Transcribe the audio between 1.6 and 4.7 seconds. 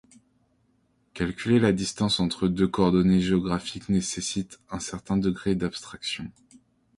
distance entre deux coordonnées géographiques nécessite